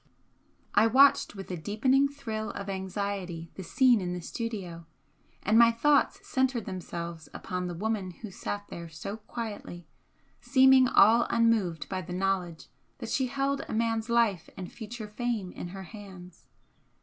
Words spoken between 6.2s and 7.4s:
centred themselves